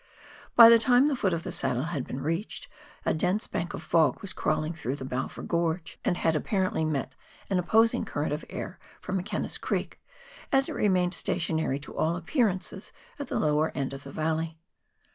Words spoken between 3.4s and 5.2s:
bank of fog was crawling through the